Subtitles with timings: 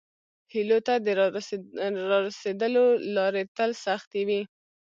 [0.53, 1.07] هیلو ته د
[2.21, 4.41] راسیدلو لارې تل سختې وي.